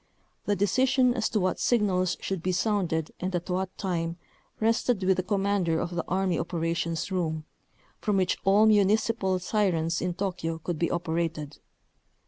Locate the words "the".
0.45-0.55, 5.17-5.21, 5.93-6.03